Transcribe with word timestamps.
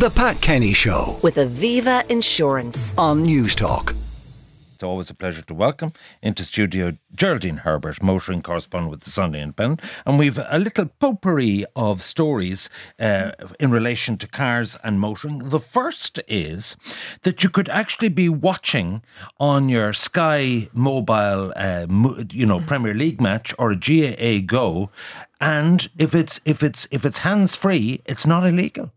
The 0.00 0.08
Pat 0.08 0.40
Kenny 0.40 0.72
Show 0.72 1.18
with 1.20 1.36
Aviva 1.36 2.10
Insurance. 2.10 2.94
on 2.96 3.22
Newstalk. 3.26 3.94
It's 4.72 4.82
always 4.82 5.10
a 5.10 5.14
pleasure 5.14 5.42
to 5.42 5.52
welcome 5.52 5.92
into 6.22 6.42
studio 6.42 6.96
Geraldine 7.14 7.58
Herbert, 7.58 8.02
motoring 8.02 8.40
correspondent 8.40 8.90
with 8.90 9.00
the 9.00 9.10
Sunday 9.10 9.42
Independent. 9.42 9.82
And 10.06 10.18
we've 10.18 10.38
a 10.38 10.58
little 10.58 10.86
potpourri 10.86 11.66
of 11.76 12.02
stories 12.02 12.70
uh, 12.98 13.32
in 13.58 13.72
relation 13.72 14.16
to 14.16 14.26
cars 14.26 14.74
and 14.82 14.98
motoring. 14.98 15.50
The 15.50 15.60
first 15.60 16.18
is 16.26 16.78
that 17.20 17.44
you 17.44 17.50
could 17.50 17.68
actually 17.68 18.08
be 18.08 18.30
watching 18.30 19.02
on 19.38 19.68
your 19.68 19.92
Sky 19.92 20.70
mobile, 20.72 21.52
uh, 21.54 21.86
you 22.30 22.46
know, 22.46 22.60
Premier 22.62 22.94
League 22.94 23.20
match 23.20 23.52
or 23.58 23.70
a 23.72 23.76
GAA 23.76 24.46
Go, 24.46 24.88
and 25.42 25.90
if 25.98 26.14
it's 26.14 26.40
if 26.46 26.62
it's 26.62 26.88
if 26.90 27.04
it's 27.04 27.18
hands 27.18 27.54
free, 27.54 28.00
it's 28.06 28.24
not 28.24 28.46
illegal. 28.46 28.92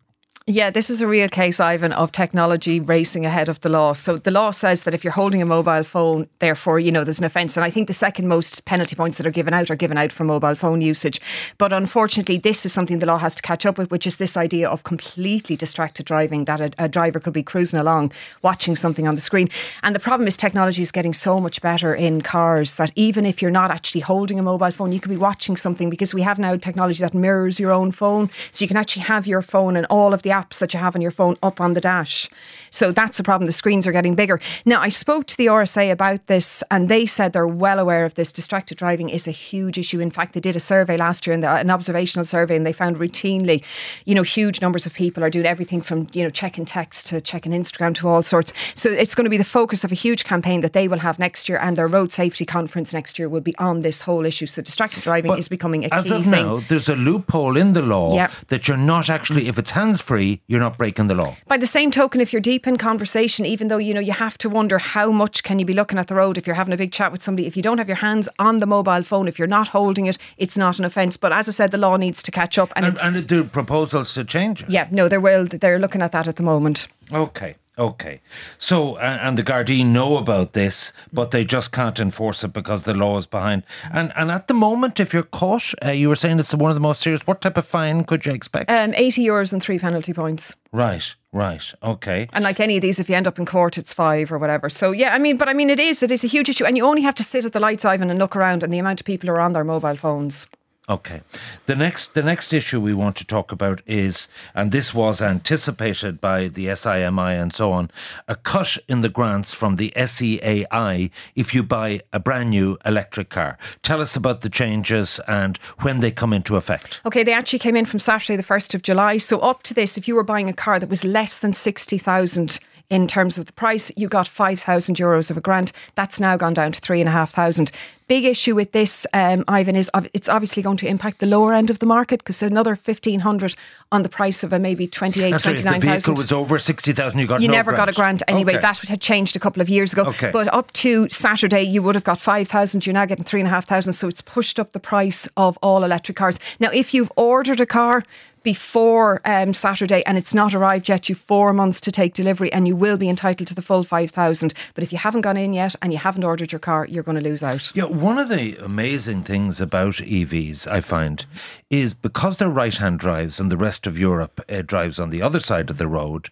Yeah, 0.46 0.72
this 0.72 0.90
is 0.90 1.00
a 1.00 1.08
real 1.08 1.30
case, 1.30 1.62
Ivan, 1.62 1.94
of 1.94 2.12
technology 2.12 2.82
racing 2.82 3.26
ahead 3.26 3.48
of 3.48 3.62
the 3.62 3.70
law. 3.70 3.94
So 3.94 4.18
the 4.18 4.30
law 4.30 4.52
says 4.52 4.84
that 4.84 4.94
if 4.94 5.02
you're 5.02 5.14
holding 5.14 5.42
a 5.42 5.46
mobile 5.46 5.86
phone, 5.86 6.28
therefore, 6.40 6.82
you 6.82 6.92
know, 6.92 7.06
there's 7.06 7.20
an 7.20 7.24
offence. 7.24 7.56
And 7.56 7.64
I 7.64 7.70
think 7.70 7.88
the 7.88 7.94
second 7.94 8.28
most 8.28 8.66
penalty 8.66 8.94
points 8.94 9.18
that 9.18 9.26
are 9.26 9.32
given 9.32 9.54
out 9.54 9.72
are 9.72 9.78
given 9.78 9.98
out 9.98 10.12
for 10.12 10.26
mobile 10.26 10.56
phone 10.56 10.82
usage. 10.82 11.22
But 11.58 11.72
unfortunately, 11.72 12.40
this 12.40 12.66
is 12.66 12.74
something 12.74 13.00
the 13.00 13.06
law 13.06 13.20
has 13.20 13.36
to 13.36 13.42
catch 13.42 13.66
up 13.66 13.78
with, 13.78 13.90
which 13.90 14.06
is 14.06 14.18
this 14.18 14.36
idea 14.36 14.68
of 14.68 14.84
completely 14.84 15.56
distracted 15.56 16.06
driving, 16.08 16.44
that 16.44 16.60
a, 16.60 16.72
a 16.78 16.90
driver 16.90 17.22
could 17.22 17.32
be 17.32 17.42
cruising 17.42 17.80
along, 17.80 18.12
watching 18.42 18.76
something 18.76 19.08
on 19.08 19.16
the 19.16 19.22
screen. 19.22 19.48
And 19.82 19.96
the 19.96 20.00
problem 20.02 20.28
is 20.28 20.36
technology 20.36 20.82
is 20.82 20.92
getting 20.92 21.14
so 21.14 21.40
much 21.40 21.62
better 21.62 21.96
in 21.96 22.22
cars 22.22 22.76
that 22.76 22.92
even 22.98 23.26
if 23.26 23.42
you're 23.42 23.50
not 23.50 23.72
actually 23.72 24.02
holding 24.02 24.40
a 24.40 24.44
mobile 24.44 24.72
phone, 24.72 24.92
you 24.92 25.00
could 25.00 25.10
be 25.10 25.16
watching 25.16 25.56
something 25.56 25.90
because 25.90 26.14
we 26.14 26.22
have 26.22 26.38
now 26.38 26.58
technology 26.58 27.02
that 27.02 27.14
mirrors 27.14 27.62
your 27.62 27.72
own 27.72 27.92
phone. 27.92 28.30
So 28.52 28.66
you 28.66 28.68
can 28.68 28.76
actually 28.76 29.04
have 29.04 29.26
your 29.26 29.42
phone 29.42 29.78
and 29.78 29.88
all 29.90 30.14
of 30.14 30.22
the 30.22 30.33
apps 30.34 30.58
that 30.60 30.74
you 30.74 30.80
have 30.80 30.96
on 30.96 31.02
your 31.02 31.12
phone 31.12 31.36
up 31.42 31.62
on 31.62 31.74
the 31.74 31.82
dash. 31.82 32.30
So 32.72 32.92
that's 32.92 33.18
the 33.18 33.24
problem. 33.24 33.46
The 33.46 33.52
screens 33.54 33.86
are 33.88 33.92
getting 33.92 34.16
bigger. 34.16 34.40
Now, 34.66 34.82
I 34.82 34.90
spoke 34.90 35.28
to 35.28 35.38
the 35.38 35.46
RSA 35.48 35.92
about 35.92 36.28
this 36.28 36.64
and 36.72 36.90
they 36.90 37.06
said 37.06 37.34
they're 37.34 37.48
well 37.48 37.80
aware 37.80 38.06
of 38.06 38.16
this. 38.16 38.32
Distracted 38.32 38.78
driving 38.78 39.10
is 39.10 39.28
a 39.28 39.32
huge 39.32 39.78
issue. 39.78 40.00
In 40.00 40.10
fact, 40.10 40.34
they 40.34 40.40
did 40.40 40.56
a 40.56 40.60
survey 40.60 40.98
last 40.98 41.26
year, 41.28 41.34
and 41.34 41.46
an 41.46 41.70
observational 41.70 42.26
survey, 42.26 42.56
and 42.56 42.66
they 42.66 42.74
found 42.74 42.98
routinely, 42.98 43.64
you 44.06 44.16
know, 44.16 44.24
huge 44.24 44.62
numbers 44.62 44.86
of 44.86 44.94
people 44.94 45.24
are 45.24 45.30
doing 45.30 45.46
everything 45.46 45.82
from, 45.82 46.08
you 46.14 46.24
know, 46.24 46.30
checking 46.30 46.66
text 46.66 47.08
to 47.08 47.22
checking 47.22 47.52
Instagram 47.52 47.94
to 47.96 48.08
all 48.08 48.24
sorts. 48.24 48.54
So 48.76 48.90
it's 48.90 49.14
going 49.16 49.26
to 49.26 49.30
be 49.30 49.38
the 49.38 49.44
focus 49.60 49.84
of 49.84 49.92
a 49.92 49.96
huge 49.96 50.24
campaign 50.24 50.62
that 50.62 50.74
they 50.74 50.88
will 50.88 51.00
have 51.00 51.20
next 51.20 51.48
year, 51.48 51.60
and 51.62 51.78
their 51.78 51.88
road 51.88 52.12
safety 52.12 52.46
conference 52.46 52.94
next 52.94 53.20
year 53.20 53.30
will 53.30 53.42
be 53.42 53.56
on 53.58 53.82
this 53.82 54.02
whole 54.02 54.26
issue. 54.26 54.48
So 54.48 54.62
distracted 54.62 55.04
driving 55.04 55.30
But 55.30 55.40
is 55.40 55.48
becoming 55.48 55.86
a 55.86 55.90
As 55.92 56.06
key 56.06 56.14
of 56.16 56.24
thing. 56.24 56.32
now, 56.32 56.62
there's 56.70 56.90
a 56.90 56.96
loophole 56.96 57.58
in 57.58 57.74
the 57.74 57.82
law 57.82 58.16
Yep. 58.16 58.32
that 58.50 58.68
you're 58.68 58.78
not 58.78 59.10
actually, 59.10 59.48
if 59.48 59.58
it's 59.60 59.72
hands 59.72 60.02
free, 60.02 60.23
you're 60.48 60.60
not 60.60 60.78
breaking 60.78 61.08
the 61.08 61.16
law. 61.16 61.36
By 61.48 61.58
the 61.58 61.68
same 61.68 61.92
token, 61.92 62.22
if 62.22 62.32
you're 62.34 62.42
deep 62.42 62.68
in 62.68 62.78
conversation, 62.78 63.46
even 63.46 63.68
though 63.68 63.78
you 63.78 63.94
know 63.94 64.00
you 64.00 64.14
have 64.14 64.38
to 64.40 64.50
wonder 64.50 64.78
how 64.80 65.12
much 65.12 65.44
can 65.44 65.60
you 65.60 65.66
be 65.66 65.74
looking 65.74 65.98
at 66.00 66.08
the 66.08 66.16
road 66.16 66.38
if 66.38 66.46
you're 66.48 66.56
having 66.56 66.74
a 66.74 66.78
big 66.78 66.92
chat 66.92 67.12
with 67.12 67.24
somebody, 67.24 67.48
if 67.48 67.56
you 67.58 67.64
don't 67.64 67.78
have 67.78 67.88
your 67.88 67.98
hands 67.98 68.28
on 68.40 68.60
the 68.60 68.66
mobile 68.66 69.04
phone, 69.04 69.28
if 69.28 69.38
you're 69.40 69.48
not 69.48 69.68
holding 69.70 70.06
it, 70.06 70.18
it's 70.38 70.58
not 70.58 70.80
an 70.80 70.86
offence. 70.86 71.18
But 71.18 71.32
as 71.32 71.48
I 71.48 71.52
said, 71.52 71.72
the 71.72 71.78
law 71.78 71.98
needs 71.98 72.22
to 72.24 72.32
catch 72.32 72.58
up, 72.58 72.72
and, 72.76 72.86
And, 72.86 72.94
it's 72.96 73.04
and 73.06 73.28
do 73.28 73.44
proposals 73.44 74.14
to 74.16 74.24
change 74.24 74.64
it. 74.64 74.70
yeah, 74.70 74.88
no, 74.92 75.08
they 75.08 75.18
will. 75.18 75.46
They're 75.46 75.80
looking 75.80 76.02
at 76.02 76.12
that 76.12 76.28
at 76.28 76.36
the 76.36 76.44
moment. 76.44 76.88
Okay. 77.12 77.56
Okay. 77.78 78.22
So, 78.60 78.98
and 78.98 79.38
the 79.38 79.44
Gardaí 79.44 79.86
know 79.86 80.18
about 80.18 80.54
this, 80.54 80.94
but 81.12 81.32
they 81.32 81.44
just 81.44 81.72
can't 81.72 82.00
enforce 82.00 82.44
it 82.44 82.54
because 82.54 82.84
the 82.84 82.94
law 82.94 83.18
is 83.18 83.26
behind. 83.26 83.64
And 83.92 84.14
and 84.16 84.30
at 84.30 84.48
the 84.48 84.54
moment, 84.54 85.00
if 85.00 85.14
you're 85.14 85.24
caught, 85.24 85.74
uh, 85.84 85.90
you 85.92 86.10
were 86.10 86.16
saying 86.16 86.40
it's 86.40 86.54
one 86.54 86.70
of 86.70 86.76
the 86.76 86.82
most 86.82 87.02
serious. 87.02 87.26
What 87.26 87.42
type 87.42 87.58
of 87.58 87.66
fine 87.66 88.04
could 88.04 88.26
you 88.26 88.34
expect? 88.34 88.70
Um, 88.70 88.94
80 88.96 89.26
euros 89.26 89.54
and 89.54 89.62
three 89.62 89.80
penalty 89.80 90.14
points. 90.14 90.56
right. 90.72 91.16
Right. 91.36 91.74
Okay. 91.82 92.28
And 92.34 92.44
like 92.44 92.60
any 92.60 92.76
of 92.78 92.84
these, 92.84 93.00
if 93.00 93.10
you 93.10 93.16
end 93.16 93.26
up 93.26 93.40
in 93.40 93.48
court, 93.48 93.80
it's 93.80 93.92
five 93.92 94.32
or 94.32 94.38
whatever. 94.38 94.70
So 94.70 94.92
yeah, 94.92 95.16
I 95.16 95.18
mean, 95.18 95.36
but 95.38 95.50
I 95.50 95.54
mean, 95.54 95.72
it 95.72 95.80
is 95.80 96.04
it 96.04 96.12
is 96.12 96.24
a 96.24 96.28
huge 96.28 96.48
issue, 96.48 96.64
and 96.64 96.78
you 96.78 96.86
only 96.86 97.02
have 97.02 97.16
to 97.16 97.24
sit 97.24 97.44
at 97.44 97.54
the 97.54 97.60
lights, 97.60 97.86
Ivan, 97.86 98.12
and 98.12 98.20
look 98.20 98.36
around, 98.36 98.62
and 98.62 98.72
the 98.72 98.78
amount 98.78 99.02
of 99.02 99.06
people 99.08 99.28
who 99.28 99.34
are 99.34 99.42
on 99.42 99.54
their 99.54 99.64
mobile 99.64 99.96
phones. 99.96 100.46
Okay. 100.90 101.22
The 101.66 101.76
next 101.76 102.14
the 102.14 102.24
next 102.24 102.52
issue 102.52 102.82
we 102.82 102.94
want 102.94 103.16
to 103.18 103.26
talk 103.26 103.54
about 103.54 103.82
is 103.86 104.28
and 104.54 104.74
this 104.74 104.94
was 104.94 105.22
anticipated 105.22 106.20
by 106.20 106.50
the 106.50 106.76
SIMI 106.76 107.36
and 107.36 107.54
so 107.54 107.72
on, 107.72 107.90
a 108.28 108.36
cut 108.36 108.78
in 108.90 109.00
the 109.00 109.08
grants 109.08 109.54
from 109.54 109.78
the 109.78 109.94
SEAI 109.96 111.10
if 111.36 111.56
you 111.56 111.64
buy 111.64 112.02
a 112.12 112.20
brand 112.20 112.50
new 112.50 112.78
electric 112.86 113.30
car. 113.30 113.58
Tell 113.82 114.02
us 114.02 114.18
about 114.18 114.42
the 114.42 114.50
changes 114.50 115.22
and 115.26 115.56
when 115.80 116.02
they 116.02 116.12
come 116.12 116.34
into 116.34 116.58
effect. 116.58 117.00
Okay, 117.06 117.24
they 117.24 117.34
actually 117.34 117.60
came 117.60 117.78
in 117.78 117.86
from 117.86 118.00
Saturday, 118.00 118.36
the 118.36 118.44
1st 118.44 118.76
of 118.76 118.82
July. 118.82 119.18
So, 119.18 119.40
up 119.40 119.64
to 119.64 119.74
this, 119.74 119.98
if 119.98 120.08
you 120.08 120.16
were 120.16 120.24
buying 120.24 120.50
a 120.50 120.54
car 120.54 120.80
that 120.80 120.90
was 120.90 121.06
less 121.06 121.38
than 121.38 121.54
60,000 121.54 122.60
in 122.90 123.08
terms 123.08 123.38
of 123.38 123.46
the 123.46 123.54
price, 123.54 123.92
you 123.96 124.08
got 124.08 124.28
5,000 124.28 124.98
euros 124.98 125.32
of 125.32 125.38
a 125.38 125.42
grant. 125.42 125.72
That's 125.96 126.20
now 126.20 126.36
gone 126.38 126.54
down 126.54 126.74
to 126.74 126.82
3,500. 126.82 127.72
Big 128.08 128.26
issue 128.26 128.56
with 128.56 128.72
this, 128.72 129.08
um, 129.14 129.44
Ivan, 129.48 129.76
is 129.76 129.90
it's 130.14 130.28
obviously 130.28 130.62
going 130.62 130.78
to 130.78 130.88
impact 130.88 131.20
the 131.20 131.26
lower 131.26 131.54
end 131.54 131.70
of 131.70 131.80
the 131.80 131.86
market 131.86 132.20
because 132.20 132.42
another 132.42 132.72
1,500 132.72 133.56
on 133.92 134.04
the 134.04 134.10
price 134.10 134.44
of 134.44 134.52
a 134.52 134.60
maybe 134.60 134.88
28, 134.88 135.32
That's 135.32 135.46
right. 135.46 135.56
If 135.56 135.64
the 135.64 135.70
vehicle 135.72 135.80
29,000 135.80 136.16
was 136.16 136.32
over 136.32 136.60
60,000, 136.60 137.20
you 137.20 137.28
got 137.28 137.42
you 137.42 137.48
no 137.48 137.54
never 137.54 137.72
got 137.74 137.90
a 137.90 137.94
grant 137.94 138.24
anyway. 138.28 138.54
Okay. 138.54 138.62
That 138.62 138.78
had 138.80 139.02
changed 139.02 139.36
a 139.36 139.40
couple 139.40 139.62
of 139.62 139.70
years 139.70 139.94
ago. 139.94 140.04
Okay. 140.06 140.32
But 140.32 140.54
up 140.54 140.72
to 140.74 141.08
Saturday, 141.10 141.64
you 141.64 141.82
would 141.84 141.96
have 141.96 142.04
got 142.04 142.20
5,000. 142.20 142.86
You're 142.86 142.94
now 142.94 143.06
getting 143.06 143.26
3,500. 143.26 143.94
So 143.94 144.08
it's 144.08 144.22
pushed 144.22 144.60
up 144.60 144.74
the 144.74 144.80
price 144.80 145.28
of 145.38 145.58
all 145.62 145.84
electric 145.84 146.18
cars. 146.18 146.40
Now, 146.60 146.70
if 146.72 146.94
you've 146.94 147.12
ordered 147.16 147.60
a 147.60 147.66
car, 147.66 148.04
before 148.44 149.22
um, 149.26 149.54
Saturday 149.54 150.04
and 150.06 150.18
it's 150.18 150.34
not 150.34 150.54
arrived 150.54 150.90
yet, 150.90 151.10
you've 151.10 151.18
four 151.18 151.54
months 151.54 151.82
to 151.82 151.92
take 151.92 152.14
delivery 152.14 152.52
and 152.52 152.68
you 152.68 152.76
will 152.76 152.98
be 152.98 153.10
entitled 153.10 153.48
to 153.48 153.56
the 153.56 153.62
full 153.62 153.84
5,000. 153.84 154.54
But 154.76 154.84
if 154.84 154.92
you 154.92 154.98
haven't 154.98 155.22
gone 155.22 155.38
in 155.38 155.54
yet 155.54 155.76
and 155.82 155.92
you 155.92 155.98
haven't 155.98 156.24
ordered 156.24 156.52
your 156.52 156.60
car, 156.60 156.86
you're 156.86 157.04
going 157.04 157.18
to 157.18 157.24
lose 157.24 157.42
out. 157.42 157.72
Yeah, 157.74 157.86
one 157.94 158.18
of 158.18 158.28
the 158.28 158.58
amazing 158.58 159.24
things 159.24 159.62
about 159.62 159.96
EVs, 159.96 160.66
I 160.66 160.82
find, 160.82 161.26
is 161.70 161.94
because 161.94 162.38
they're 162.38 162.50
right 162.50 162.76
hand 162.76 163.00
drives 163.00 163.40
and 163.40 163.52
the 163.52 163.58
rest 163.58 163.86
of 163.86 164.00
Europe 164.00 164.42
uh, 164.50 164.64
drives 164.64 165.00
on 165.00 165.12
the 165.12 165.22
other 165.22 165.40
side 165.40 165.70
of 165.70 165.78
the 165.78 165.88
road, 165.88 166.30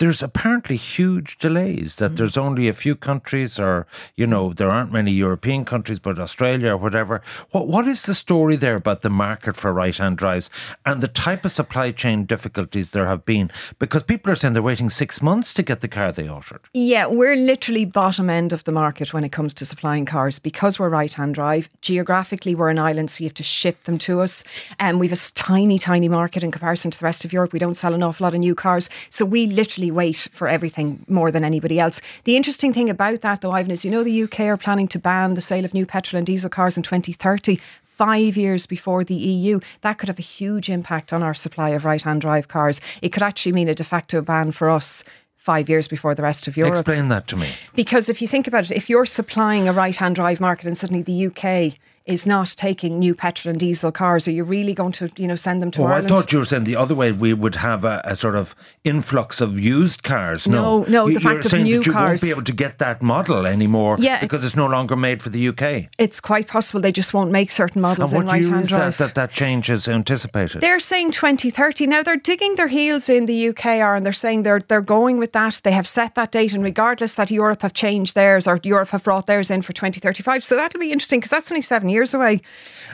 there's 0.00 0.22
apparently 0.22 0.76
huge 0.76 1.38
delays. 1.38 1.96
That 1.96 2.16
there's 2.16 2.34
mm. 2.34 2.42
only 2.42 2.68
a 2.68 2.72
few 2.72 2.96
countries, 2.96 3.60
or, 3.60 3.86
you 4.16 4.26
know, 4.26 4.50
mm. 4.50 4.56
there 4.56 4.70
aren't 4.70 4.90
many 4.90 5.12
European 5.12 5.66
countries, 5.66 5.98
but 5.98 6.18
Australia 6.18 6.70
or 6.70 6.78
whatever. 6.78 7.22
What, 7.50 7.68
what 7.68 7.86
is 7.86 8.02
the 8.02 8.14
story 8.14 8.56
there 8.56 8.76
about 8.76 9.02
the 9.02 9.10
market 9.10 9.56
for 9.56 9.72
right 9.72 9.96
hand 9.96 10.16
drives 10.16 10.48
and 10.86 11.02
the 11.02 11.08
type 11.08 11.44
of 11.44 11.52
supply 11.52 11.92
chain 11.92 12.24
difficulties 12.24 12.90
there 12.90 13.06
have 13.06 13.26
been? 13.26 13.50
Because 13.78 14.02
people 14.02 14.32
are 14.32 14.36
saying 14.36 14.54
they're 14.54 14.62
waiting 14.62 14.88
six 14.88 15.20
months 15.20 15.52
to 15.54 15.62
get 15.62 15.82
the 15.82 15.88
car 15.88 16.12
they 16.12 16.28
ordered. 16.28 16.62
Yeah, 16.72 17.06
we're 17.06 17.36
literally 17.36 17.84
bottom 17.84 18.30
end 18.30 18.54
of 18.54 18.64
the 18.64 18.72
market 18.72 19.12
when 19.12 19.22
it 19.22 19.32
comes 19.32 19.52
to 19.54 19.66
supplying 19.66 20.06
cars 20.06 20.38
because 20.38 20.78
we're 20.78 20.88
right 20.88 21.12
hand 21.12 21.34
drive. 21.34 21.68
Geographically, 21.82 22.54
we're 22.54 22.70
an 22.70 22.78
island, 22.78 23.10
so 23.10 23.22
you 23.22 23.28
have 23.28 23.34
to 23.34 23.42
ship 23.42 23.84
them 23.84 23.98
to 23.98 24.22
us. 24.22 24.44
And 24.78 24.98
we've 24.98 25.12
a 25.12 25.16
tiny, 25.34 25.78
tiny 25.78 26.08
market 26.08 26.42
in 26.42 26.50
comparison 26.50 26.90
to 26.90 26.98
the 26.98 27.04
rest 27.04 27.26
of 27.26 27.34
Europe. 27.34 27.52
We 27.52 27.58
don't 27.58 27.76
sell 27.76 27.92
an 27.92 28.02
awful 28.02 28.24
lot 28.24 28.32
of 28.32 28.40
new 28.40 28.54
cars. 28.54 28.88
So 29.10 29.26
we 29.26 29.46
literally 29.46 29.89
wait 29.90 30.28
for 30.32 30.48
everything 30.48 31.04
more 31.08 31.30
than 31.30 31.44
anybody 31.44 31.78
else. 31.78 32.00
The 32.24 32.36
interesting 32.36 32.72
thing 32.72 32.90
about 32.90 33.20
that, 33.20 33.40
though, 33.40 33.52
Ivan, 33.52 33.70
is 33.70 33.84
you 33.84 33.90
know 33.90 34.02
the 34.02 34.22
UK 34.22 34.40
are 34.40 34.56
planning 34.56 34.88
to 34.88 34.98
ban 34.98 35.34
the 35.34 35.40
sale 35.40 35.64
of 35.64 35.74
new 35.74 35.86
petrol 35.86 36.18
and 36.18 36.26
diesel 36.26 36.50
cars 36.50 36.76
in 36.76 36.82
2030, 36.82 37.58
five 37.82 38.36
years 38.36 38.66
before 38.66 39.04
the 39.04 39.14
EU. 39.14 39.60
That 39.82 39.98
could 39.98 40.08
have 40.08 40.18
a 40.18 40.22
huge 40.22 40.70
impact 40.70 41.12
on 41.12 41.22
our 41.22 41.34
supply 41.34 41.70
of 41.70 41.84
right 41.84 42.00
hand 42.00 42.22
drive 42.22 42.48
cars. 42.48 42.80
It 43.02 43.10
could 43.10 43.22
actually 43.22 43.52
mean 43.52 43.68
a 43.68 43.74
de 43.74 43.84
facto 43.84 44.22
ban 44.22 44.52
for 44.52 44.70
us 44.70 45.04
five 45.36 45.68
years 45.68 45.88
before 45.88 46.14
the 46.14 46.22
rest 46.22 46.46
of 46.48 46.56
Europe. 46.56 46.72
Explain 46.72 47.08
that 47.08 47.26
to 47.26 47.36
me. 47.36 47.50
Because 47.74 48.08
if 48.08 48.20
you 48.20 48.28
think 48.28 48.46
about 48.46 48.64
it, 48.64 48.76
if 48.76 48.90
you're 48.90 49.06
supplying 49.06 49.68
a 49.68 49.72
right 49.72 49.96
hand 49.96 50.14
drive 50.14 50.40
market 50.40 50.66
and 50.66 50.76
suddenly 50.76 51.02
the 51.02 51.26
UK 51.26 51.78
is 52.10 52.26
not 52.26 52.48
taking 52.56 52.98
new 52.98 53.14
petrol 53.14 53.50
and 53.50 53.60
diesel 53.60 53.92
cars, 53.92 54.26
are 54.28 54.32
you 54.32 54.44
really 54.44 54.74
going 54.74 54.92
to, 54.92 55.10
you 55.16 55.26
know, 55.28 55.36
send 55.36 55.62
them 55.62 55.70
to 55.72 55.82
Oh, 55.82 55.86
I 55.86 55.90
Ireland? 55.92 56.08
thought 56.08 56.32
you 56.32 56.38
were 56.40 56.44
saying 56.44 56.64
the 56.64 56.76
other 56.76 56.94
way 56.94 57.12
we 57.12 57.32
would 57.34 57.54
have 57.56 57.84
a, 57.84 58.00
a 58.04 58.16
sort 58.16 58.34
of 58.36 58.54
influx 58.84 59.40
of 59.40 59.58
used 59.60 60.02
cars. 60.02 60.46
No, 60.48 60.80
No, 60.84 60.84
no, 60.88 61.08
the 61.10 61.20
fact 61.20 61.44
you're 61.52 61.60
of 61.60 61.64
new 61.66 61.78
that 61.78 61.86
you 61.86 61.92
cars- 61.92 62.08
won't 62.10 62.22
be 62.22 62.30
able 62.30 62.44
to 62.44 62.52
get 62.52 62.78
that 62.78 63.02
model 63.02 63.46
anymore 63.46 63.96
Yeah, 64.00 64.20
because 64.20 64.44
it's 64.44 64.56
no 64.56 64.66
longer 64.66 64.96
made 64.96 65.22
for 65.22 65.28
the 65.30 65.48
UK. 65.48 65.88
it's 65.98 66.20
quite 66.20 66.48
possible 66.48 66.80
they 66.80 66.92
just 66.92 67.12
won't 67.14 67.30
make 67.30 67.50
certain 67.50 67.80
models 67.82 68.12
And 68.12 68.22
in 68.22 68.26
right 68.28 68.44
hand 68.46 68.68
drive. 68.68 68.96
that, 68.98 69.04
that 69.06 69.14
that 69.14 69.30
change 69.32 69.70
is 69.70 69.86
anticipated? 69.88 70.60
They're 70.60 70.80
saying 70.80 71.12
2030. 71.12 71.86
Now 71.86 72.02
they're 72.02 72.16
digging 72.16 72.54
their 72.56 72.68
heels 72.68 73.08
in 73.08 73.26
the 73.26 73.48
UK 73.50 73.66
are 73.86 73.94
and 73.96 74.04
they're 74.06 74.12
saying 74.12 74.42
they're 74.42 74.62
they're 74.68 74.80
going 74.98 75.18
with 75.18 75.32
that. 75.32 75.60
They 75.64 75.72
have 75.72 75.86
set 75.86 76.14
that 76.14 76.32
date 76.32 76.52
and 76.54 76.64
regardless 76.64 77.14
that 77.14 77.30
Europe 77.30 77.62
have 77.62 77.74
changed 77.74 78.14
theirs 78.14 78.46
or 78.46 78.58
Europe 78.62 78.88
have 78.90 79.04
brought 79.04 79.26
theirs 79.26 79.50
in 79.50 79.62
for 79.62 79.72
2035. 79.72 80.44
So 80.44 80.56
that'll 80.56 80.80
be 80.80 80.92
interesting 80.92 81.20
because 81.20 81.30
that's 81.30 81.50
only 81.52 81.62
7 81.62 81.88
years 81.88 81.99
years 82.00 82.14
away. 82.14 82.40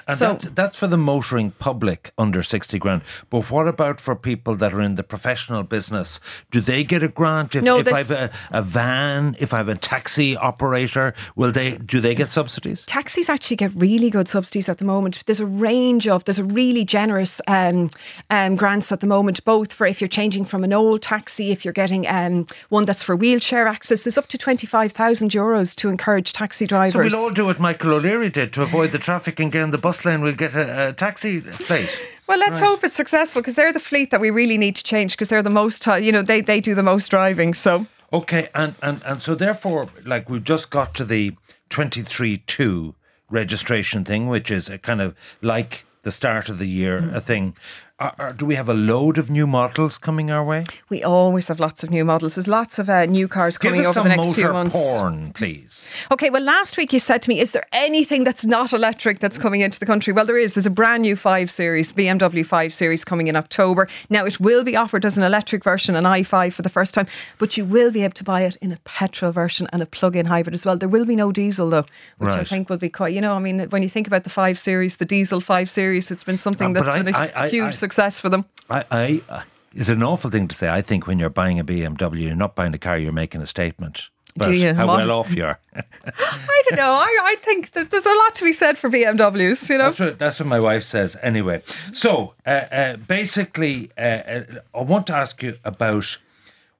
And 0.08 0.18
so 0.18 0.32
that's, 0.32 0.44
that's 0.50 0.76
for 0.76 0.86
the 0.86 0.96
motoring 0.98 1.52
public 1.52 2.12
under 2.18 2.42
60 2.42 2.78
grand. 2.78 3.02
But 3.30 3.50
what 3.50 3.66
about 3.66 4.00
for 4.00 4.14
people 4.14 4.54
that 4.56 4.72
are 4.72 4.80
in 4.80 4.94
the 4.96 5.02
professional 5.02 5.62
business? 5.62 6.20
Do 6.50 6.60
they 6.60 6.84
get 6.84 7.02
a 7.02 7.08
grant? 7.08 7.54
If, 7.54 7.64
No, 7.64 7.78
if 7.78 7.92
I 7.92 7.98
have 7.98 8.10
a, 8.10 8.30
a 8.50 8.62
van, 8.62 9.36
if 9.38 9.52
I 9.52 9.58
have 9.58 9.68
a 9.68 9.74
taxi 9.74 10.36
operator, 10.36 11.14
will 11.34 11.52
they 11.52 11.76
do 11.78 12.00
they 12.00 12.14
get 12.14 12.30
subsidies? 12.30 12.84
taxis 12.86 13.28
actually 13.28 13.56
get 13.56 13.72
really 13.74 14.10
good 14.10 14.28
subsidies 14.28 14.68
at 14.68 14.78
the 14.78 14.84
moment. 14.84 15.24
There's 15.26 15.40
a 15.40 15.46
range 15.46 16.08
of, 16.08 16.24
there's 16.24 16.38
a 16.38 16.44
really 16.44 16.84
generous 16.84 17.40
um, 17.46 17.90
um, 18.30 18.54
grants 18.54 18.90
at 18.90 19.00
the 19.00 19.06
moment, 19.06 19.44
both 19.44 19.72
for 19.72 19.86
if 19.86 20.00
you're 20.00 20.08
changing 20.08 20.44
from 20.44 20.64
an 20.64 20.72
old 20.72 21.02
taxi, 21.02 21.50
if 21.50 21.64
you're 21.64 21.74
getting 21.74 22.06
um, 22.08 22.46
one 22.68 22.84
that's 22.84 23.02
for 23.02 23.14
wheelchair 23.14 23.66
access. 23.66 24.02
There's 24.02 24.18
up 24.18 24.28
to 24.28 24.38
25,000 24.38 25.30
euros 25.30 25.76
to 25.76 25.88
encourage 25.88 26.32
taxi 26.32 26.66
drivers. 26.66 26.92
So 26.94 27.00
we'll 27.00 27.16
all 27.16 27.30
do 27.30 27.46
what 27.46 27.60
Michael 27.60 27.94
O'Leary 27.94 28.30
did 28.30 28.52
to 28.54 28.62
avoid 28.62 28.85
the 28.92 28.98
traffic 28.98 29.40
and 29.40 29.50
get 29.52 29.62
on 29.62 29.70
the 29.70 29.78
bus 29.78 30.04
lane. 30.04 30.20
We'll 30.22 30.34
get 30.34 30.54
a, 30.54 30.88
a 30.88 30.92
taxi 30.92 31.40
plate. 31.40 31.90
Well, 32.26 32.38
let's 32.38 32.58
hope 32.58 32.82
it's 32.82 32.94
successful 32.96 33.40
because 33.40 33.54
they're 33.54 33.72
the 33.72 33.80
fleet 33.80 34.10
that 34.10 34.20
we 34.20 34.30
really 34.30 34.58
need 34.58 34.74
to 34.76 34.82
change 34.82 35.12
because 35.12 35.28
they're 35.28 35.42
the 35.44 35.50
most, 35.50 35.86
you 35.86 36.10
know, 36.10 36.22
they, 36.22 36.40
they 36.40 36.60
do 36.60 36.74
the 36.74 36.82
most 36.82 37.08
driving. 37.08 37.54
So 37.54 37.86
Okay, 38.12 38.48
and, 38.54 38.74
and, 38.82 39.02
and 39.04 39.22
so 39.22 39.34
therefore, 39.34 39.86
like 40.04 40.28
we've 40.30 40.42
just 40.44 40.70
got 40.70 40.94
to 40.94 41.04
the 41.04 41.34
23 41.70 42.38
2 42.38 42.94
registration 43.30 44.04
thing, 44.04 44.28
which 44.28 44.50
is 44.50 44.68
a 44.68 44.78
kind 44.78 45.00
of 45.00 45.14
like 45.42 45.84
the 46.02 46.12
start 46.12 46.48
of 46.48 46.58
the 46.58 46.66
year, 46.68 47.00
Mm. 47.00 47.14
a 47.14 47.20
thing. 47.20 47.56
Are, 47.98 48.14
are, 48.18 48.32
do 48.34 48.44
we 48.44 48.56
have 48.56 48.68
a 48.68 48.74
load 48.74 49.16
of 49.16 49.30
new 49.30 49.46
models 49.46 49.96
coming 49.96 50.30
our 50.30 50.44
way? 50.44 50.64
we 50.90 51.02
always 51.02 51.48
have 51.48 51.58
lots 51.58 51.82
of 51.82 51.90
new 51.90 52.04
models. 52.04 52.34
There's 52.34 52.46
lots 52.46 52.78
of 52.78 52.90
uh, 52.90 53.06
new 53.06 53.26
cars 53.26 53.56
Give 53.56 53.70
coming 53.72 53.86
over 53.86 54.02
the 54.02 54.10
next 54.10 54.34
few 54.34 54.52
months. 54.52 54.76
porn, 54.76 55.32
please. 55.32 55.90
Okay, 56.12 56.28
well, 56.28 56.42
last 56.42 56.76
week 56.76 56.92
you 56.92 57.00
said 57.00 57.22
to 57.22 57.30
me, 57.30 57.40
is 57.40 57.52
there 57.52 57.64
anything 57.72 58.22
that's 58.22 58.44
not 58.44 58.74
electric 58.74 59.20
that's 59.20 59.38
coming 59.38 59.62
into 59.62 59.80
the 59.80 59.86
country? 59.86 60.12
Well, 60.12 60.26
there 60.26 60.36
is. 60.36 60.52
There's 60.52 60.66
a 60.66 60.70
brand 60.70 61.04
new 61.04 61.16
5 61.16 61.50
Series, 61.50 61.90
BMW 61.90 62.44
5 62.44 62.74
Series 62.74 63.02
coming 63.02 63.28
in 63.28 63.36
October. 63.36 63.88
Now, 64.10 64.26
it 64.26 64.38
will 64.40 64.62
be 64.62 64.76
offered 64.76 65.06
as 65.06 65.16
an 65.16 65.24
electric 65.24 65.64
version, 65.64 65.96
an 65.96 66.04
i5 66.04 66.52
for 66.52 66.60
the 66.60 66.68
first 66.68 66.92
time, 66.92 67.06
but 67.38 67.56
you 67.56 67.64
will 67.64 67.90
be 67.90 68.02
able 68.04 68.12
to 68.14 68.24
buy 68.24 68.42
it 68.42 68.56
in 68.56 68.72
a 68.72 68.76
petrol 68.84 69.32
version 69.32 69.68
and 69.72 69.80
a 69.82 69.86
plug 69.86 70.16
in 70.16 70.26
hybrid 70.26 70.52
as 70.52 70.66
well. 70.66 70.76
There 70.76 70.86
will 70.90 71.06
be 71.06 71.16
no 71.16 71.32
diesel, 71.32 71.70
though, 71.70 71.86
which 72.18 72.34
I 72.34 72.44
think 72.44 72.68
will 72.68 72.76
be 72.76 72.90
quite, 72.90 73.14
you 73.14 73.22
know, 73.22 73.32
I 73.34 73.38
mean, 73.38 73.60
when 73.70 73.82
you 73.82 73.88
think 73.88 74.06
about 74.06 74.24
the 74.24 74.30
5 74.30 74.58
Series, 74.58 74.96
the 74.96 75.06
diesel 75.06 75.40
5 75.40 75.70
Series, 75.70 76.10
it's 76.10 76.24
been 76.24 76.36
something 76.36 76.76
Uh, 76.76 76.82
that's 76.82 76.94
I- 76.94 77.02
been 77.02 77.14
a 77.14 77.32
I- 77.34 77.48
huge 77.48 77.68
I- 77.68 77.70
success 77.86 78.20
for 78.20 78.28
them. 78.28 78.44
I, 78.68 78.84
I 78.90 79.22
uh, 79.28 79.42
it's 79.74 79.88
an 79.88 80.02
awful 80.02 80.30
thing 80.30 80.48
to 80.48 80.54
say. 80.54 80.68
I 80.68 80.82
think 80.82 81.06
when 81.06 81.18
you're 81.20 81.36
buying 81.42 81.60
a 81.60 81.64
BMW, 81.64 82.22
you're 82.26 82.34
not 82.34 82.54
buying 82.54 82.74
a 82.74 82.78
car, 82.78 82.98
you're 82.98 83.12
making 83.12 83.42
a 83.42 83.46
statement. 83.46 84.08
Do 84.38 84.52
you? 84.52 84.74
How 84.74 84.86
Mon- 84.86 84.98
well 84.98 85.20
off 85.20 85.34
you 85.34 85.44
are. 85.44 85.58
I 85.74 86.62
don't 86.68 86.76
know. 86.76 86.92
I, 86.92 87.10
I 87.32 87.36
think 87.40 87.72
that 87.72 87.90
there's 87.90 88.04
a 88.04 88.18
lot 88.22 88.34
to 88.34 88.44
be 88.44 88.52
said 88.52 88.76
for 88.76 88.90
BMWs, 88.90 89.70
you 89.70 89.78
know? 89.78 89.84
That's 89.84 90.00
what 90.00 90.18
that's 90.18 90.40
what 90.40 90.48
my 90.48 90.60
wife 90.60 90.84
says. 90.84 91.16
Anyway, 91.22 91.62
so 91.92 92.34
uh, 92.44 92.50
uh, 92.50 92.96
basically, 92.96 93.90
uh, 93.96 94.00
uh, 94.00 94.44
I 94.74 94.82
want 94.82 95.06
to 95.06 95.14
ask 95.14 95.42
you 95.42 95.54
about 95.64 96.18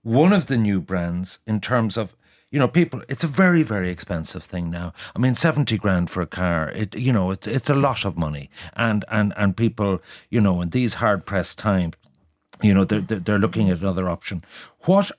one 0.03 0.35
of 0.35 0.47
the 0.47 0.59
new 0.59 0.81
brands 0.83 1.39
in 1.47 1.61
terms 1.61 1.97
of 1.97 2.15
you 2.51 2.59
know 2.59 2.69
people. 2.69 3.03
It's 3.09 3.25
a 3.25 3.29
very 3.29 3.63
very 3.63 3.91
expensive 3.91 4.45
thing 4.45 4.71
now. 4.71 4.93
I 5.15 5.19
mean, 5.19 5.35
seventy 5.35 5.79
grand 5.79 6.11
for 6.11 6.23
a 6.23 6.27
car. 6.27 6.71
It 6.71 6.95
you 6.95 7.13
know 7.13 7.31
it's 7.31 7.47
it's 7.47 7.71
a 7.71 7.75
lot 7.75 8.05
of 8.05 8.17
money, 8.17 8.51
and 8.75 9.05
and 9.09 9.33
and 9.37 9.57
people 9.57 10.01
you 10.31 10.41
know 10.41 10.61
in 10.61 10.71
these 10.71 10.95
hard 10.95 11.27
pressed 11.27 11.59
times, 11.59 11.95
you 12.63 12.73
know 12.73 12.85
they're 12.85 13.01
they're 13.01 13.21
they're 13.21 13.39
looking 13.39 13.71
at 13.71 13.81
another 13.81 14.09
option. 14.09 14.43
What 14.81 15.11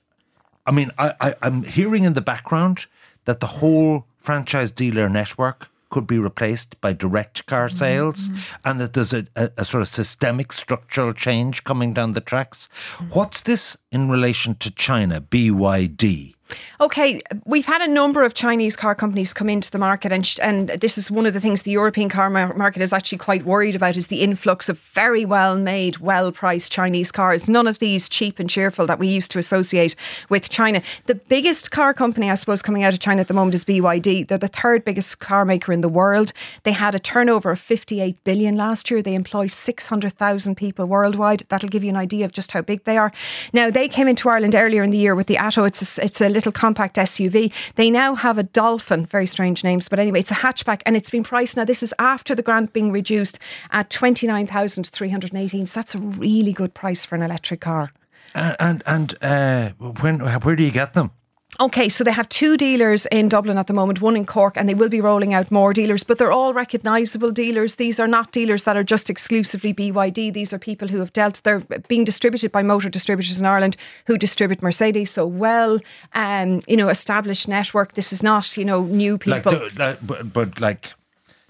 I 0.66 0.70
mean, 0.70 0.90
I, 0.98 1.14
I, 1.20 1.34
I'm 1.42 1.64
hearing 1.64 2.04
in 2.04 2.12
the 2.12 2.20
background 2.20 2.86
that 3.24 3.40
the 3.40 3.46
whole 3.46 4.04
franchise 4.16 4.70
dealer 4.70 5.08
network 5.08 5.68
could 5.90 6.06
be 6.06 6.18
replaced 6.18 6.78
by 6.80 6.92
direct 6.92 7.46
car 7.46 7.68
mm-hmm. 7.68 7.76
sales 7.76 8.28
mm-hmm. 8.28 8.68
and 8.68 8.80
that 8.80 8.92
there's 8.92 9.14
a, 9.14 9.26
a, 9.34 9.50
a 9.56 9.64
sort 9.64 9.80
of 9.80 9.88
systemic 9.88 10.52
structural 10.52 11.14
change 11.14 11.64
coming 11.64 11.94
down 11.94 12.12
the 12.12 12.20
tracks. 12.20 12.68
Mm-hmm. 12.96 13.14
What's 13.14 13.40
this 13.40 13.76
in 13.90 14.10
relation 14.10 14.54
to 14.56 14.70
China, 14.70 15.20
BYD? 15.20 16.34
Okay, 16.80 17.20
we've 17.44 17.66
had 17.66 17.82
a 17.82 17.88
number 17.88 18.22
of 18.22 18.34
Chinese 18.34 18.76
car 18.76 18.94
companies 18.94 19.34
come 19.34 19.48
into 19.48 19.70
the 19.70 19.78
market, 19.78 20.12
and 20.12 20.24
sh- 20.24 20.38
and 20.40 20.68
this 20.68 20.96
is 20.96 21.10
one 21.10 21.26
of 21.26 21.34
the 21.34 21.40
things 21.40 21.62
the 21.62 21.72
European 21.72 22.08
car 22.08 22.30
mar- 22.30 22.54
market 22.54 22.80
is 22.82 22.92
actually 22.92 23.18
quite 23.18 23.44
worried 23.44 23.74
about 23.74 23.96
is 23.96 24.06
the 24.06 24.22
influx 24.22 24.68
of 24.68 24.78
very 24.78 25.24
well 25.24 25.58
made, 25.58 25.98
well 25.98 26.30
priced 26.30 26.70
Chinese 26.70 27.10
cars. 27.10 27.48
None 27.48 27.66
of 27.66 27.80
these 27.80 28.08
cheap 28.08 28.38
and 28.38 28.48
cheerful 28.48 28.86
that 28.86 28.98
we 28.98 29.08
used 29.08 29.30
to 29.32 29.38
associate 29.38 29.96
with 30.28 30.48
China. 30.50 30.80
The 31.06 31.16
biggest 31.16 31.70
car 31.70 31.92
company, 31.92 32.30
I 32.30 32.34
suppose, 32.34 32.62
coming 32.62 32.84
out 32.84 32.94
of 32.94 33.00
China 33.00 33.20
at 33.20 33.28
the 33.28 33.34
moment 33.34 33.54
is 33.54 33.64
BYD. 33.64 34.28
They're 34.28 34.38
the 34.38 34.48
third 34.48 34.84
biggest 34.84 35.18
car 35.18 35.44
maker 35.44 35.72
in 35.72 35.80
the 35.80 35.88
world. 35.88 36.32
They 36.62 36.72
had 36.72 36.94
a 36.94 37.00
turnover 37.00 37.50
of 37.50 37.58
58 37.58 38.22
billion 38.24 38.56
last 38.56 38.90
year. 38.90 39.02
They 39.02 39.14
employ 39.14 39.48
600,000 39.48 40.54
people 40.54 40.86
worldwide. 40.86 41.44
That'll 41.48 41.68
give 41.68 41.82
you 41.82 41.90
an 41.90 41.96
idea 41.96 42.24
of 42.24 42.32
just 42.32 42.52
how 42.52 42.62
big 42.62 42.84
they 42.84 42.96
are. 42.96 43.12
Now 43.52 43.70
they 43.70 43.88
came 43.88 44.08
into 44.08 44.28
Ireland 44.28 44.54
earlier 44.54 44.82
in 44.84 44.90
the 44.90 44.98
year 44.98 45.14
with 45.14 45.26
the 45.26 45.36
Atto. 45.36 45.64
It's 45.64 45.98
a, 45.98 46.04
it's 46.04 46.20
a 46.20 46.37
little 46.38 46.52
compact 46.52 46.96
SUV. 46.96 47.52
They 47.74 47.90
now 47.90 48.14
have 48.14 48.38
a 48.38 48.44
Dolphin, 48.44 49.06
very 49.06 49.26
strange 49.26 49.64
names, 49.64 49.88
but 49.88 49.98
anyway, 49.98 50.20
it's 50.20 50.30
a 50.30 50.34
hatchback 50.34 50.82
and 50.86 50.96
it's 50.96 51.10
been 51.10 51.24
priced 51.24 51.56
now. 51.56 51.64
This 51.64 51.82
is 51.82 51.92
after 51.98 52.34
the 52.34 52.42
grant 52.42 52.72
being 52.72 52.92
reduced 52.92 53.40
at 53.72 53.90
29,318. 53.90 55.66
So 55.66 55.80
that's 55.80 55.94
a 55.96 55.98
really 55.98 56.52
good 56.52 56.74
price 56.74 57.04
for 57.04 57.16
an 57.16 57.22
electric 57.22 57.60
car. 57.60 57.92
And 58.34 58.82
and, 58.86 59.14
uh, 59.22 59.70
when 60.00 60.20
where 60.20 60.54
do 60.54 60.62
you 60.62 60.70
get 60.70 60.94
them? 60.94 61.10
Okay, 61.60 61.88
so 61.88 62.04
they 62.04 62.12
have 62.12 62.28
two 62.28 62.56
dealers 62.56 63.06
in 63.06 63.28
Dublin 63.28 63.56
at 63.58 63.66
the 63.66 63.72
moment, 63.72 64.00
one 64.02 64.16
in 64.16 64.26
Cork, 64.26 64.56
and 64.56 64.68
they 64.68 64.74
will 64.74 64.90
be 64.90 65.00
rolling 65.00 65.32
out 65.34 65.50
more 65.50 65.72
dealers, 65.72 66.04
but 66.04 66.18
they're 66.18 66.30
all 66.30 66.52
recognisable 66.52 67.30
dealers. 67.32 67.76
These 67.76 67.98
are 67.98 68.06
not 68.06 68.32
dealers 68.32 68.64
that 68.64 68.76
are 68.76 68.84
just 68.84 69.08
exclusively 69.10 69.72
BYD. 69.72 70.32
These 70.34 70.52
are 70.52 70.58
people 70.58 70.88
who 70.88 70.98
have 70.98 71.12
dealt, 71.14 71.40
they're 71.44 71.60
being 71.88 72.04
distributed 72.04 72.52
by 72.52 72.62
motor 72.62 72.90
distributors 72.90 73.40
in 73.40 73.46
Ireland 73.46 73.76
who 74.06 74.18
distribute 74.18 74.62
Mercedes. 74.62 75.10
So 75.10 75.26
well, 75.26 75.80
um, 76.14 76.60
you 76.68 76.76
know, 76.76 76.90
established 76.90 77.48
network. 77.48 77.94
This 77.94 78.12
is 78.12 78.22
not, 78.22 78.56
you 78.56 78.64
know, 78.66 78.84
new 78.84 79.12
Like, 79.26 79.44
people. 79.44 79.52
the, 79.52 79.70
like 79.78 80.06
but, 80.06 80.32
but 80.32 80.60
like 80.60 80.92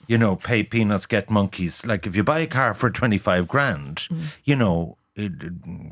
you 0.07 0.17
know, 0.17 0.37
pay 0.37 0.63
peanuts, 0.63 1.05
get 1.07 1.29
monkeys. 1.29 1.85
Like 1.85 2.07
if 2.07 2.17
you 2.17 2.23
buy 2.25 2.39
a 2.39 2.47
car 2.47 2.73
for 2.73 2.89
twenty 2.89 3.19
five 3.19 3.47
grand, 3.49 4.07
Mm. 4.11 4.23
you 4.45 4.57
know, 4.57 4.97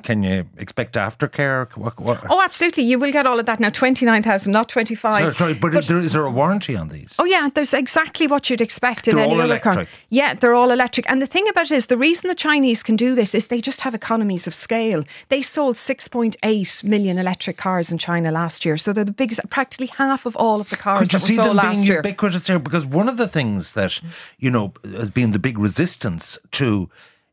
can 0.04 0.22
you 0.22 0.48
expect 0.56 0.94
aftercare? 0.94 1.70
What, 1.76 1.98
what? 1.98 2.24
Oh, 2.30 2.40
absolutely. 2.42 2.84
You 2.84 2.98
will 2.98 3.10
get 3.10 3.26
all 3.26 3.40
of 3.40 3.46
that 3.46 3.58
now. 3.58 3.70
29,000, 3.70 4.52
not 4.52 4.68
25. 4.68 5.22
Sorry, 5.22 5.34
sorry, 5.34 5.54
but, 5.54 5.74
is, 5.74 5.88
there, 5.88 5.98
is 5.98 6.12
there 6.12 6.24
a 6.24 6.30
warranty 6.30 6.76
on 6.76 6.90
these? 6.90 7.16
Oh 7.18 7.24
yeah, 7.24 7.48
there's 7.52 7.74
exactly 7.74 8.28
what 8.28 8.48
you'd 8.48 8.60
expect 8.60 9.08
in 9.08 9.16
They're 9.16 9.24
any 9.24 9.40
other 9.40 9.58
car. 9.58 9.86
Yeah, 10.10 10.34
they're 10.34 10.54
all 10.54 10.70
electric. 10.70 11.10
And 11.10 11.20
the 11.20 11.26
thing 11.26 11.48
about 11.48 11.72
it 11.72 11.72
is, 11.72 11.86
the 11.86 11.96
reason 11.96 12.28
the 12.28 12.36
Chinese 12.36 12.84
can 12.84 12.94
do 12.94 13.16
this 13.16 13.34
is 13.34 13.48
they 13.48 13.60
just 13.60 13.80
have 13.80 13.94
economies 13.94 14.46
of 14.46 14.54
scale. 14.54 15.02
They 15.28 15.42
sold 15.42 15.74
6.8 15.74 16.84
million 16.84 17.18
electric 17.18 17.56
cars 17.56 17.90
in 17.90 17.98
China 17.98 18.30
last 18.30 18.64
year, 18.64 18.76
so 18.76 18.92
they're 18.92 19.04
the 19.04 19.12
biggest. 19.12 19.40
Practically 19.50 19.88
half 19.88 20.24
of 20.24 20.36
all 20.36 20.60
of 20.60 20.70
the 20.70 20.76
cars 20.76 21.10
Could 21.10 21.20
that 21.20 21.28
were 21.28 21.34
sold 21.34 21.56
last 21.56 21.84
year. 21.84 21.96
ubiquitous 21.96 22.46
there? 22.46 22.60
Because 22.60 22.86
one 22.86 23.08
of 23.08 23.16
the 23.16 23.26
things 23.26 23.72
that, 23.72 24.00
you 24.38 24.50
know, 24.50 24.72
has 24.84 25.10
been 25.10 25.32
the 25.32 25.38
big 25.40 25.58
resistance 25.58 26.38
to 26.52 26.88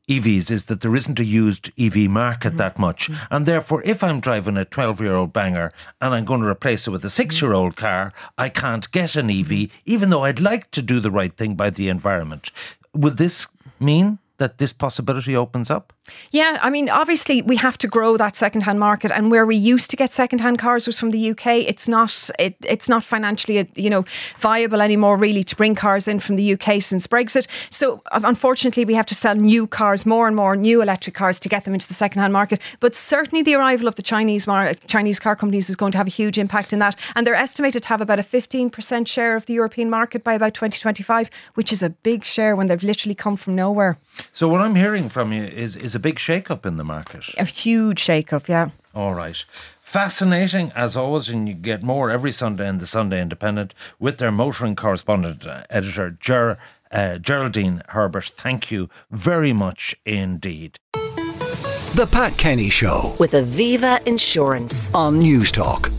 EVs 0.10 0.52
is 0.52 0.66
that 0.66 0.82
there 0.82 0.96
isn't 0.96 1.20
a 1.20 1.26
used 1.26 1.72
EV 1.80 2.10
market 2.10 2.58
that 2.58 2.74
mm-hmm. 2.74 2.82
much. 2.82 3.10
And 3.32 3.46
therefore, 3.46 3.82
if 3.84 4.04
I'm 4.04 4.20
driving 4.20 4.58
a 4.58 4.66
12 4.66 5.00
year 5.02 5.16
old 5.16 5.32
banger 5.34 5.72
and 6.02 6.14
I'm 6.14 6.26
going 6.26 6.42
to 6.42 6.48
replace 6.48 6.88
it 6.88 6.92
with 6.92 7.04
a 7.04 7.08
mm-hmm. 7.08 7.14
six 7.14 7.42
year 7.42 7.54
old 7.54 7.76
car, 7.76 8.12
I 8.38 8.50
can't 8.50 8.90
get 8.92 9.16
an 9.16 9.30
EV, 9.30 9.48
mm-hmm. 9.48 9.78
even 9.86 10.10
though 10.10 10.24
I'd 10.24 10.42
like 10.42 10.72
to 10.72 10.82
do 10.82 11.00
the 11.00 11.12
right 11.12 11.36
thing 11.36 11.56
by 11.56 11.70
the 11.70 11.90
environment. 11.90 12.52
Would 12.94 13.18
this 13.18 13.48
mean 13.80 14.20
that 14.38 14.58
this 14.58 14.74
possibility 14.74 15.36
opens 15.36 15.70
up? 15.70 15.94
Yeah, 16.32 16.58
I 16.62 16.70
mean, 16.70 16.90
obviously 16.90 17.42
we 17.42 17.56
have 17.58 17.78
to 17.78 17.88
grow 17.88 18.18
that 18.18 18.36
second-hand 18.36 18.78
market, 18.80 19.12
and 19.12 19.32
where 19.32 19.46
we 19.46 19.56
used 19.56 19.90
to 19.92 19.96
get 19.96 20.12
second-hand 20.12 20.60
cars 20.60 20.86
was 20.86 21.00
from 21.00 21.12
the 21.12 21.32
UK. 21.32 21.48
It's 21.48 21.88
not, 21.88 22.30
it, 22.38 22.56
it's 22.68 22.90
not 22.90 23.06
financially, 23.06 23.70
you 23.76 23.90
know, 23.90 24.04
viable 24.38 24.82
anymore, 24.82 25.16
really, 25.18 25.44
to 25.46 25.56
bring 25.56 25.76
cars 25.76 26.08
in 26.08 26.20
from 26.20 26.36
the 26.36 26.54
UK 26.54 26.82
since 26.82 27.08
Brexit. 27.08 27.48
So, 27.70 28.02
unfortunately, 28.12 28.84
we 28.84 28.96
have 28.96 29.06
to 29.08 29.16
sell 29.16 29.36
new 29.36 29.66
cars, 29.66 30.06
more 30.06 30.28
and 30.28 30.36
more 30.36 30.58
new 30.58 30.82
electric 30.82 31.16
cars, 31.16 31.40
to 31.40 31.50
get 31.50 31.64
them 31.64 31.74
into 31.74 31.88
the 31.88 31.94
second-hand 31.94 32.34
market. 32.34 32.60
But 32.82 32.96
certainly, 32.96 33.42
the 33.42 33.56
arrival 33.56 33.88
of 33.88 33.96
the 33.96 34.02
Chinese 34.02 34.46
mar- 34.46 34.74
Chinese 34.88 35.20
car 35.20 35.38
companies 35.38 35.70
is 35.70 35.78
going 35.78 35.94
to 35.94 35.98
have 35.98 36.08
a 36.08 36.12
huge 36.12 36.38
impact 36.38 36.74
in 36.74 36.80
that, 36.80 36.98
and 37.16 37.26
they're 37.26 37.34
estimated 37.34 37.84
to 37.84 37.90
have 37.90 38.02
about 38.02 38.20
a 38.20 38.24
15% 38.24 39.08
share 39.08 39.38
of 39.38 39.46
the 39.46 39.54
European 39.54 39.90
market 39.90 40.24
by 40.24 40.34
about 40.34 40.54
2025, 40.54 41.30
which 41.54 41.72
is 41.72 41.82
a 41.82 41.92
big 41.92 42.26
share 42.26 42.58
when 42.58 42.68
they've 42.68 42.84
literally 42.84 43.16
come 43.16 43.38
from 43.38 43.56
nowhere. 43.56 43.98
So, 44.34 44.48
what 44.48 44.60
I'm 44.60 44.76
hearing 44.76 45.08
from 45.08 45.32
you 45.32 45.44
is, 45.44 45.76
is 45.76 45.93
a 45.96 46.00
big 46.00 46.20
shake 46.20 46.50
up 46.52 46.66
in 46.66 46.78
the 46.78 46.84
market. 46.84 47.26
A 47.38 47.46
huge 47.46 48.00
shake-up, 48.00 48.48
yeah. 48.48 48.70
All 48.94 49.14
right. 49.14 49.44
Fascinating 49.82 50.72
as 50.76 50.98
always, 50.98 51.30
and 51.30 51.48
you 51.48 51.54
get 51.54 51.84
more 51.84 52.10
every 52.10 52.32
Sunday 52.32 52.68
in 52.68 52.80
the 52.80 52.88
Sunday 52.88 53.22
Independent 53.22 53.74
with 54.00 54.18
their 54.18 54.32
motoring 54.32 54.76
correspondent 54.76 55.46
uh, 55.46 55.64
editor, 55.70 56.12
Ger, 56.20 56.58
uh, 56.92 57.18
Geraldine 57.18 57.84
Herbert. 57.90 58.32
Thank 58.36 58.72
you 58.72 58.90
very 59.12 59.54
much 59.54 59.96
indeed. 60.06 60.78
The 60.94 62.10
Pat 62.12 62.36
Kenny 62.38 62.70
Show 62.70 63.16
with 63.20 63.34
Aviva 63.34 64.06
Insurance. 64.08 64.92
on 64.96 65.20
Newstalk. 65.22 65.92